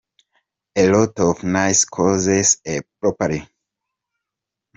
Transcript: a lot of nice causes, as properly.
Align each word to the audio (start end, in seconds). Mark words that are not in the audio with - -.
a 0.75 0.87
lot 0.89 1.19
of 1.19 1.43
nice 1.43 1.85
causes, 1.85 2.59
as 2.65 2.81
properly. 2.99 3.47